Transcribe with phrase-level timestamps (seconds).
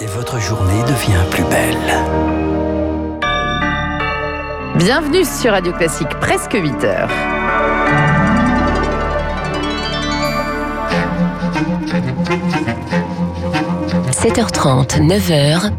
[0.00, 1.76] Et votre journée devient plus belle.
[4.76, 7.08] Bienvenue sur Radio Classique, presque 8 heures.–
[14.10, 15.70] 7h30, 9h,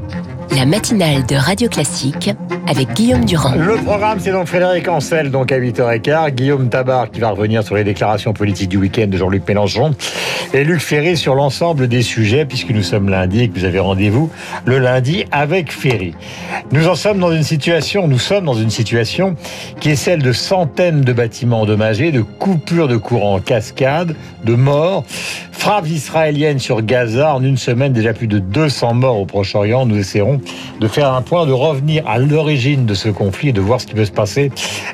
[0.56, 2.32] la matinale de Radio Classique
[2.68, 3.56] avec Guillaume Durand.
[3.56, 7.76] Le programme, c'est donc Frédéric Ancel, donc à 8h15, Guillaume Tabar qui va revenir sur
[7.76, 9.92] les déclarations politiques du week-end de Jean-Luc Mélenchon,
[10.54, 13.80] et Luc Ferry sur l'ensemble des sujets, puisque nous sommes lundi et que vous avez
[13.80, 14.30] rendez-vous
[14.66, 16.14] le lundi avec Ferry.
[16.72, 19.36] Nous en sommes dans une situation, nous sommes dans une situation
[19.80, 24.56] qui est celle de centaines de bâtiments endommagés, de coupures de courant en cascade, de
[24.56, 25.06] morts,
[25.52, 29.86] frappes israéliennes sur Gaza en une semaine, déjà plus de 200 morts au Proche-Orient.
[29.86, 30.42] Nous essaierons
[30.80, 33.86] de faire un point, de revenir à l'origine de ce conflit et de voir ce
[33.86, 34.52] qui peut se passer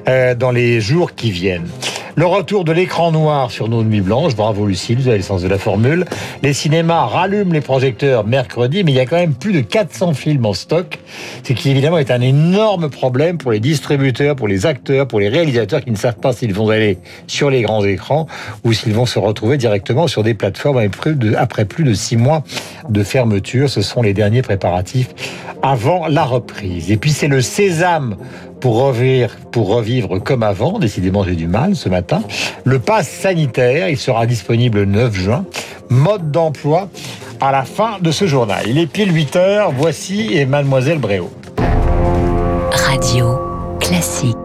[0.10, 1.70] euh, dans les jours qui viennent.
[2.16, 4.36] Le retour de l'écran noir sur nos nuits blanches.
[4.36, 6.06] Bravo Lucille, vous avez le sens de la formule.
[6.44, 10.14] Les cinémas rallument les projecteurs mercredi, mais il y a quand même plus de 400
[10.14, 11.00] films en stock.
[11.42, 15.28] Ce qui évidemment est un énorme problème pour les distributeurs, pour les acteurs, pour les
[15.28, 18.28] réalisateurs qui ne savent pas s'ils vont aller sur les grands écrans
[18.64, 20.88] ou s'ils vont se retrouver directement sur des plateformes
[21.36, 22.44] après plus de six mois
[22.90, 23.72] de fermeture.
[23.72, 25.10] Ce sont les derniers préparatifs
[25.64, 26.92] avant la reprise.
[26.92, 28.18] Et puis c'est le sésame
[28.64, 30.80] pour revivre, comme avant.
[30.80, 32.24] Décidément, j'ai du mal ce matin.
[32.64, 35.46] Le pass sanitaire, il sera disponible le 9 juin.
[35.90, 36.88] Mode d'emploi
[37.42, 38.64] à la fin de ce journal.
[38.68, 39.72] Il est pile 8 heures.
[39.76, 41.30] Voici et Mademoiselle Bréau.
[42.72, 43.38] Radio
[43.82, 44.43] classique.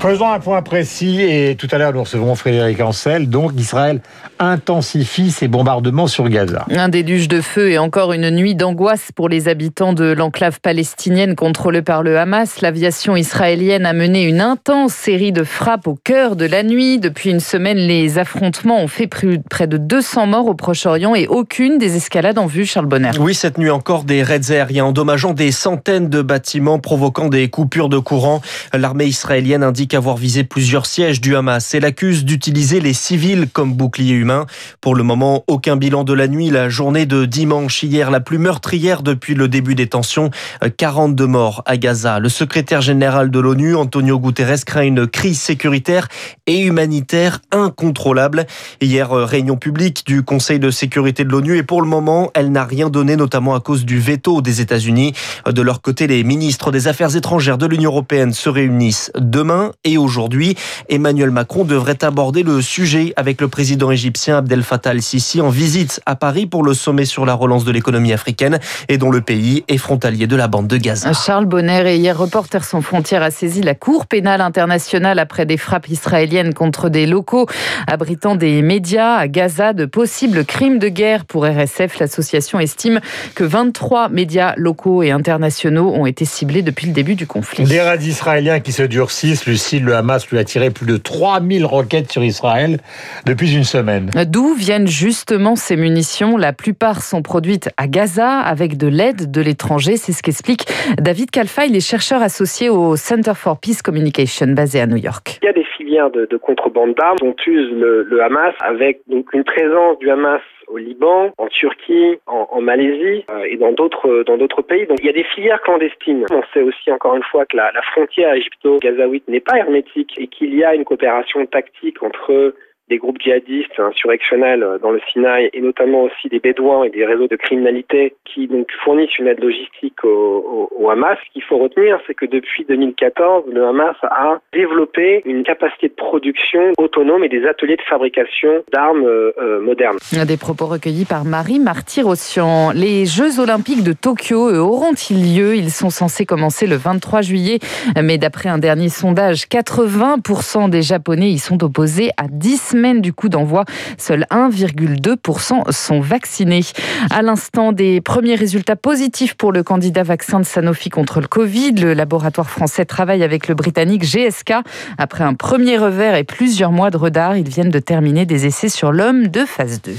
[0.00, 3.28] Faisons un point précis et tout à l'heure nous recevons Frédéric Ancel.
[3.28, 4.00] Donc Israël
[4.38, 6.66] intensifie ses bombardements sur Gaza.
[6.70, 11.34] Un déluge de feu et encore une nuit d'angoisse pour les habitants de l'enclave palestinienne
[11.34, 12.60] contrôlée par le Hamas.
[12.60, 17.00] L'aviation israélienne a mené une intense série de frappes au cœur de la nuit.
[17.00, 21.78] Depuis une semaine, les affrontements ont fait près de 200 morts au Proche-Orient et aucune
[21.78, 23.10] des escalades en vue, Charles Bonner.
[23.18, 27.88] Oui, cette nuit encore des raids aériens endommageant des centaines de bâtiments, provoquant des coupures
[27.88, 28.40] de courant.
[28.72, 33.74] L'armée israélienne indique avoir visé plusieurs sièges du Hamas et l'accuse d'utiliser les civils comme
[33.74, 34.46] bouclier humain.
[34.80, 36.50] Pour le moment, aucun bilan de la nuit.
[36.50, 40.30] La journée de dimanche hier, la plus meurtrière depuis le début des tensions,
[40.76, 42.18] 42 morts à Gaza.
[42.18, 46.08] Le secrétaire général de l'ONU, Antonio Guterres, craint une crise sécuritaire
[46.46, 48.46] et humanitaire incontrôlable.
[48.80, 52.64] Hier, réunion publique du Conseil de sécurité de l'ONU et pour le moment, elle n'a
[52.64, 55.12] rien donné, notamment à cause du veto des États-Unis.
[55.46, 59.96] De leur côté, les ministres des Affaires étrangères de l'Union européenne se réunissent demain et
[59.96, 60.56] aujourd'hui,
[60.88, 66.00] Emmanuel Macron devrait aborder le sujet avec le président égyptien Abdel Fattah el-Sisi en visite
[66.04, 68.58] à Paris pour le sommet sur la relance de l'économie africaine
[68.88, 71.12] et dont le pays est frontalier de la bande de Gaza.
[71.12, 75.56] Charles Bonner et hier Reporters sans frontières a saisi la Cour pénale internationale après des
[75.56, 77.46] frappes israéliennes contre des locaux
[77.86, 82.00] abritant des médias à Gaza de possibles crimes de guerre pour RSF.
[82.00, 83.00] L'association estime
[83.36, 87.62] que 23 médias locaux et internationaux ont été ciblés depuis le début du conflit.
[87.62, 91.64] Des raids israéliens qui se durcissent, Lucie le Hamas lui a tiré plus de 3000
[91.64, 92.78] roquettes sur Israël
[93.26, 94.10] depuis une semaine.
[94.26, 96.36] D'où viennent justement ces munitions?
[96.36, 99.96] La plupart sont produites à Gaza avec de l'aide de l'étranger.
[99.96, 100.66] C'est ce qu'explique
[100.98, 101.66] David Kalfa.
[101.66, 105.38] Il est chercheur associé au Center for Peace Communication basé à New York.
[105.42, 109.26] Il y a des filières de, contrebande d'armes dont use le, le Hamas avec donc
[109.32, 110.40] une présence du Hamas
[110.70, 114.86] au Liban, en Turquie, en, Malaisie euh, et dans d'autres dans d'autres pays.
[114.86, 116.24] Donc il y a des filières clandestines.
[116.30, 120.26] On sait aussi encore une fois que la, la frontière égypto-gazaouite n'est pas hermétique et
[120.26, 122.54] qu'il y a une coopération tactique entre
[122.88, 127.28] des groupes djihadistes insurrectionnels dans le Sinaï et notamment aussi des Bédouins et des réseaux
[127.28, 131.18] de criminalité qui donc fournissent une aide logistique au, au, Hamas.
[131.26, 135.94] Ce qu'il faut retenir, c'est que depuis 2014, le Hamas a développé une capacité de
[135.94, 139.98] production autonome et des ateliers de fabrication d'armes euh, modernes.
[140.26, 142.72] Des propos recueillis par Marie Martyr-Ossian.
[142.74, 145.56] Les Jeux Olympiques de Tokyo auront-ils lieu?
[145.56, 147.58] Ils sont censés commencer le 23 juillet,
[148.02, 153.28] mais d'après un dernier sondage, 80% des Japonais y sont opposés à 10 du coup
[153.28, 153.64] d'envoi,
[153.96, 156.62] seuls 1,2% sont vaccinés.
[157.10, 161.72] À l'instant des premiers résultats positifs pour le candidat vaccin de Sanofi contre le Covid,
[161.72, 164.54] le laboratoire français travaille avec le britannique GSK.
[164.96, 168.68] Après un premier revers et plusieurs mois de retard, ils viennent de terminer des essais
[168.68, 169.92] sur l'homme de phase 2.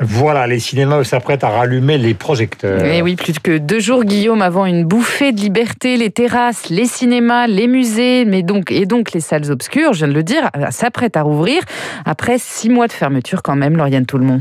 [0.00, 2.84] Voilà, les cinémas s'apprêtent à rallumer les projecteurs.
[2.84, 6.86] Et oui, plus que deux jours, Guillaume, avant une bouffée de liberté, les terrasses, les
[6.86, 10.50] cinémas, les musées, mais donc, et donc les salles obscures, je viens de le dire,
[10.70, 11.62] s'apprêtent à rouvrir
[12.08, 14.40] après six mois de fermeture quand même, Lauriane Tout-le-Monde.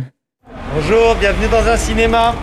[0.73, 2.33] Bonjour, bienvenue dans un cinéma.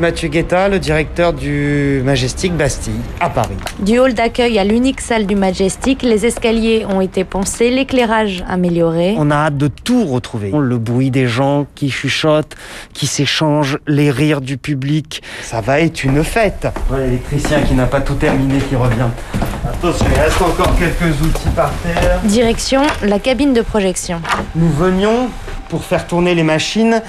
[0.00, 3.54] Mathieu Guetta, le directeur du Majestic Bastille à Paris.
[3.80, 9.14] Du hall d'accueil à l'unique salle du Majestic, les escaliers ont été pensés, l'éclairage amélioré.
[9.16, 10.50] On a hâte de tout retrouver.
[10.58, 12.56] Le bruit des gens qui chuchotent,
[12.92, 15.22] qui s'échangent, les rires du public.
[15.42, 16.66] Ça va être une fête.
[16.96, 19.08] L'électricien qui n'a pas tout terminé qui revient.
[19.68, 22.20] Attention, il reste encore quelques outils par terre.
[22.24, 24.20] Direction la cabine de projection.
[24.54, 25.28] Nous venions
[25.68, 27.02] pour faire tourner les machines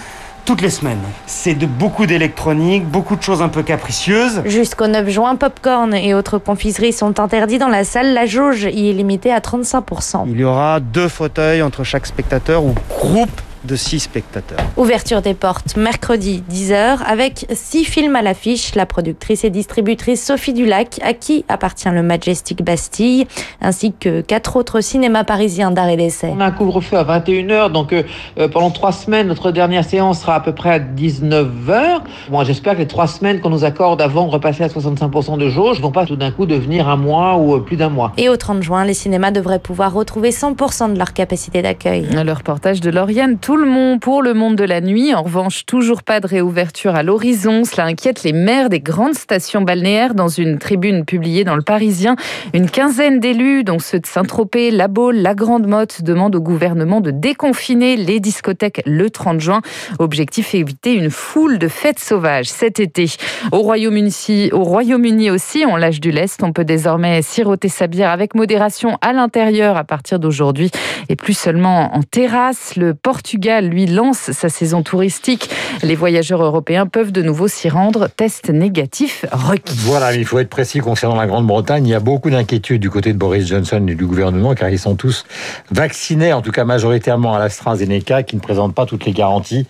[0.43, 1.01] toutes les semaines.
[1.27, 4.41] C'est de beaucoup d'électronique, beaucoup de choses un peu capricieuses.
[4.45, 8.13] Jusqu'au 9 juin, popcorn et autres confiseries sont interdits dans la salle.
[8.13, 10.23] La jauge y est limitée à 35%.
[10.27, 14.59] Il y aura deux fauteuils entre chaque spectateur ou groupe de 6 spectateurs.
[14.77, 18.75] Ouverture des portes mercredi 10h avec 6 films à l'affiche.
[18.75, 23.27] La productrice et distributrice Sophie Dulac, à qui appartient le Majestic Bastille,
[23.61, 26.31] ainsi que quatre autres cinémas parisiens d'art et d'essai.
[26.35, 28.03] On a un couvre-feu à 21h, donc euh,
[28.37, 32.01] euh, pendant trois semaines, notre dernière séance sera à peu près à 19h.
[32.29, 35.49] Moi, j'espère que les trois semaines qu'on nous accorde avant de repasser à 65% de
[35.49, 38.13] jauge ne vont pas tout d'un coup devenir un mois ou euh, plus d'un mois.
[38.17, 42.07] Et au 30 juin, les cinémas devraient pouvoir retrouver 100% de leur capacité d'accueil.
[42.11, 45.13] Le reportage de Lauriane tout le monde pour le monde de la nuit.
[45.13, 47.63] En revanche, toujours pas de réouverture à l'horizon.
[47.63, 50.13] Cela inquiète les maires des grandes stations balnéaires.
[50.13, 52.15] Dans une tribune publiée dans le Parisien,
[52.53, 57.01] une quinzaine d'élus, dont ceux de Saint-Tropez, La Baule, La Grande Motte, demandent au gouvernement
[57.01, 59.61] de déconfiner les discothèques le 30 juin.
[59.99, 63.05] Objectif éviter une foule de fêtes sauvages cet été.
[63.51, 64.11] Au Royaume-Uni
[64.51, 66.43] au Royaume aussi, on lâche du lest.
[66.43, 70.69] On peut désormais siroter sa bière avec modération à l'intérieur à partir d'aujourd'hui
[71.09, 72.75] et plus seulement en terrasse.
[72.75, 72.93] Le
[73.41, 75.49] Portugal, lui, lance sa saison touristique.
[75.81, 78.07] Les voyageurs européens peuvent de nouveau s'y rendre.
[78.07, 79.73] Test négatif requis.
[79.79, 81.87] Voilà, il faut être précis concernant la Grande-Bretagne.
[81.87, 84.77] Il y a beaucoup d'inquiétudes du côté de Boris Johnson et du gouvernement car ils
[84.77, 85.25] sont tous
[85.71, 89.65] vaccinés, en tout cas majoritairement à l'AstraZeneca, qui ne présente pas toutes les garanties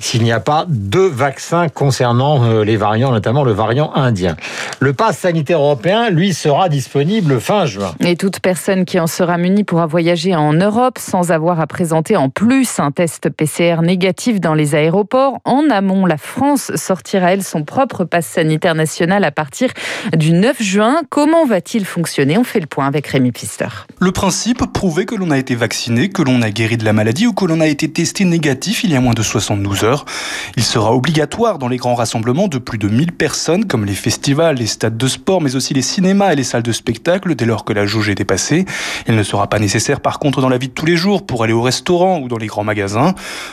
[0.00, 4.36] s'il n'y a pas deux vaccins concernant euh, les variants, notamment le variant indien.
[4.80, 7.94] Le pass sanitaire européen, lui, sera disponible fin juin.
[8.00, 12.18] Et toute personne qui en sera munie pourra voyager en Europe sans avoir à présenter
[12.18, 15.38] en plus un test PCR PCR négatif dans les aéroports.
[15.44, 19.70] En amont, la France sortira, elle, son propre passe sanitaire national à partir
[20.16, 21.02] du 9 juin.
[21.10, 22.38] Comment va-t-il fonctionner?
[22.38, 23.68] On fait le point avec Rémi Pister.
[24.00, 27.26] Le principe, prouver que l'on a été vacciné, que l'on a guéri de la maladie
[27.26, 30.04] ou que l'on a été testé négatif il y a moins de 72 heures.
[30.56, 34.56] Il sera obligatoire dans les grands rassemblements de plus de 1000 personnes, comme les festivals,
[34.56, 37.64] les stades de sport, mais aussi les cinémas et les salles de spectacle, dès lors
[37.64, 38.64] que la jauge est dépassée.
[39.06, 41.44] Il ne sera pas nécessaire, par contre, dans la vie de tous les jours, pour
[41.44, 43.03] aller au restaurant ou dans les grands magasins.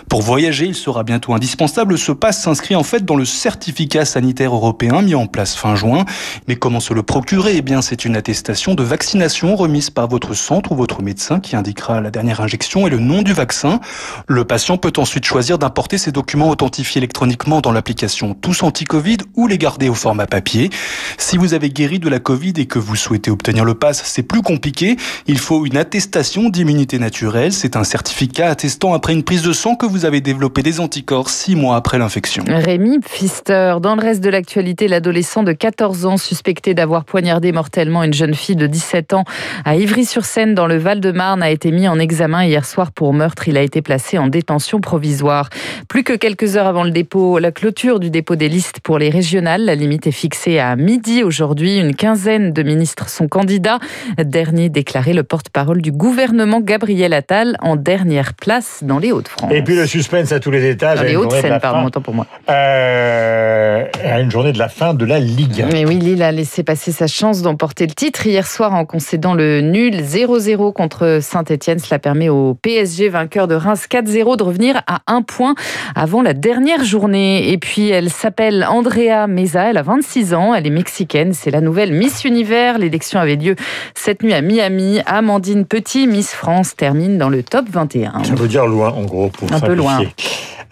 [0.09, 1.98] Pour voyager, il sera bientôt indispensable.
[1.98, 6.06] Ce passe s'inscrit en fait dans le certificat sanitaire européen mis en place fin juin.
[6.48, 7.57] Mais comment se le procurer?
[7.57, 11.56] Eh bien, c'est une attestation de vaccination remise par votre centre ou votre médecin qui
[11.56, 13.80] indiquera la dernière injection et le nom du vaccin.
[14.27, 19.47] Le patient peut ensuite choisir d'importer ces documents authentifiés électroniquement dans l'application Tous Anti-Covid ou
[19.47, 20.69] les garder au format papier.
[21.18, 24.24] Si vous avez guéri de la Covid et que vous souhaitez obtenir le passe, c'est
[24.24, 24.97] plus compliqué.
[25.27, 27.54] Il faut une attestation d'immunité naturelle.
[27.54, 31.29] C'est un certificat attestant après une prise de sang que vous avez développé des anticorps
[31.29, 32.43] six mois après l'infection.
[32.47, 38.03] Rémi Pfister, dans le reste de l'actualité, l'adolescent de 14 ans suspecté d'avoir poignardé mortellement
[38.03, 39.23] une jeune fille de 17 ans
[39.65, 43.47] à Ivry-sur-Seine dans le Val-de-Marne a été mis en examen hier soir pour meurtre.
[43.47, 45.49] Il a été placé en détention provisoire.
[45.87, 49.09] Plus que quelques heures avant le dépôt, la clôture du dépôt des listes pour les
[49.09, 51.77] régionales, la limite est fixée à midi aujourd'hui.
[51.77, 53.79] Une quinzaine de ministres sont candidats.
[54.17, 59.31] Dernier déclaré le porte-parole du gouvernement Gabriel Attal en dernière place dans les Hauts-de-France
[59.63, 61.01] puis le suspense à tous les étages.
[61.01, 62.25] Les Hauts-de-Seine, pardon, autant pour moi.
[62.50, 65.66] Euh, à une journée de la fin de la Ligue.
[65.71, 69.33] Mais oui, Lille a laissé passer sa chance d'emporter le titre hier soir en concédant
[69.33, 71.80] le nul 0-0 contre Saint-Etienne.
[71.80, 75.56] Cela permet au PSG, vainqueur de Reims 4-0, de revenir à un point
[75.95, 77.52] avant la dernière journée.
[77.52, 81.61] Et puis, elle s'appelle Andrea Meza, elle a 26 ans, elle est mexicaine, c'est la
[81.61, 82.78] nouvelle Miss Univers.
[82.78, 83.56] L'élection avait lieu
[83.95, 85.00] cette nuit à Miami.
[85.06, 88.23] Amandine Petit, Miss France, termine dans le top 21.
[88.23, 89.99] Ça veut dire loin, en gros, pour un peu loin.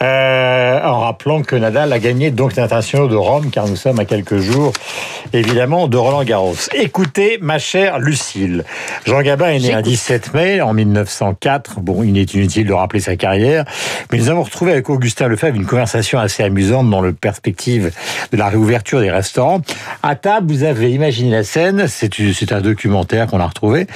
[0.01, 4.05] Euh, en rappelant que Nadal a gagné donc l'international de Rome, car nous sommes à
[4.05, 4.71] quelques jours,
[5.33, 6.55] évidemment, de Roland Garros.
[6.73, 8.63] Écoutez, ma chère Lucille,
[9.05, 11.81] Jean Gabin est né un 17 mai en 1904.
[11.81, 13.65] Bon, il est inutile de rappeler sa carrière,
[14.11, 17.91] mais nous avons retrouvé avec Augustin Lefebvre une conversation assez amusante dans le perspective
[18.31, 19.61] de la réouverture des restaurants.
[20.01, 23.87] À table, vous avez imaginé la scène, c'est un documentaire qu'on a retrouvé.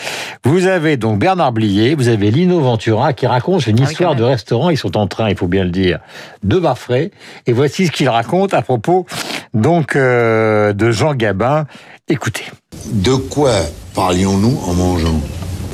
[0.43, 4.24] Vous avez donc Bernard Blier, vous avez Lino Ventura qui raconte une ah histoire de
[4.24, 4.69] restaurant.
[4.69, 5.92] Ils sont en train, il faut bien le dire,
[6.43, 7.12] de Baffray.
[7.47, 9.05] Et voici ce qu'il raconte à propos
[9.53, 11.65] donc euh, de Jean Gabin.
[12.07, 12.45] Écoutez.
[12.91, 13.53] De quoi
[13.93, 15.21] parlions-nous en mangeant?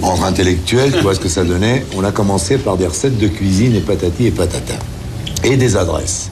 [0.02, 1.86] Entre intellectuels, tu vois ce que ça donnait?
[1.98, 4.76] On a commencé par des recettes de cuisine et patati et patata.
[5.44, 6.32] Et des adresses.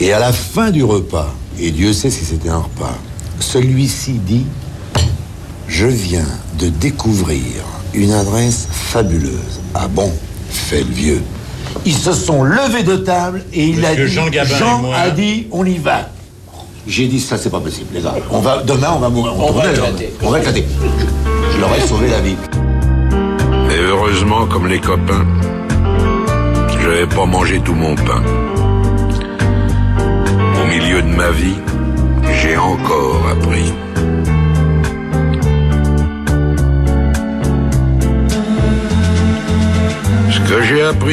[0.00, 2.98] Et à la fin du repas, et Dieu sait si c'était un repas,
[3.38, 4.46] celui-ci dit
[5.68, 6.26] Je viens
[6.58, 7.42] de découvrir
[7.94, 9.60] une adresse fabuleuse.
[9.74, 10.12] Ah bon
[10.48, 11.22] fait le vieux.
[11.84, 14.96] Ils se sont levés de table et il a dit Jean Gabin et Jean moi.
[14.96, 16.08] a dit on y va.
[16.86, 18.14] J'ai dit ça c'est pas possible les gars.
[18.30, 19.34] On va demain on va mourir.
[19.36, 19.72] On, va tournait, là.
[19.72, 20.12] éclater.
[20.22, 20.64] On va éclater.
[20.80, 22.36] Je, je leur ai sauvé la vie.
[23.70, 25.26] Et heureusement, comme les copains,
[26.78, 28.22] je n'avais pas mangé tout mon pain.
[30.62, 31.56] Au milieu de ma vie,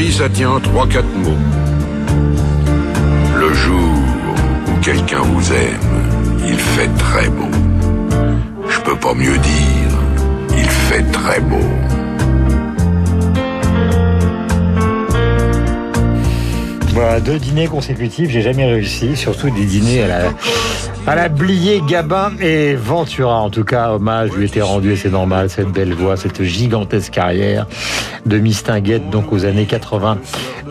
[0.02, 1.38] ça tient en trois, quatre mots.
[3.40, 3.94] Le jour
[4.68, 7.50] où quelqu'un vous aime, il fait très beau.
[8.70, 9.92] Je peux pas mieux dire,
[10.58, 11.58] il fait très beau.
[16.94, 20.22] Voilà, deux dîners consécutifs, j'ai jamais réussi, surtout des dîners à la,
[21.08, 23.42] à la Blier, Gabin et Ventura.
[23.42, 27.14] En tout cas, hommage lui était rendu et c'est normal, cette belle voix, cette gigantesque
[27.14, 27.68] carrière
[28.26, 30.18] de Mistinguette, donc aux années 80.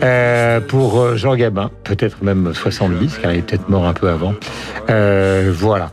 [0.01, 4.09] Euh, pour euh, Jean Gabin, peut-être même 70, car il est peut-être mort un peu
[4.09, 4.33] avant.
[4.89, 5.91] Euh, voilà.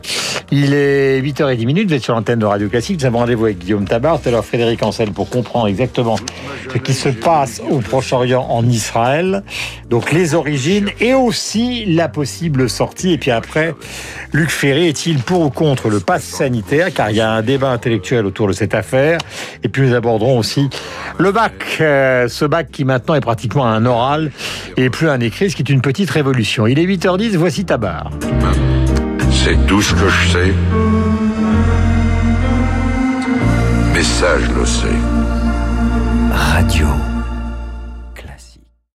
[0.53, 3.87] Il est 8h10, vous êtes sur l'antenne de Radio Classique, nous avons rendez-vous avec Guillaume
[3.87, 6.17] Tabar, tout à l'heure Frédéric Ancel pour comprendre exactement
[6.73, 9.43] ce qui se passe au Proche-Orient en Israël,
[9.89, 13.13] donc les origines et aussi la possible sortie.
[13.13, 13.73] Et puis après,
[14.33, 17.69] Luc Ferry est-il pour ou contre le pass sanitaire, car il y a un débat
[17.69, 19.19] intellectuel autour de cette affaire.
[19.63, 20.69] Et puis nous aborderons aussi
[21.17, 24.31] le bac, euh, ce bac qui maintenant est pratiquement un oral
[24.75, 26.67] et plus un écrit, ce qui est une petite révolution.
[26.67, 28.11] Il est 8h10, voici Tabar.
[29.43, 30.53] C'est tout ce que je sais.
[33.91, 34.99] Mais ça, le sais.
[36.31, 36.87] Radio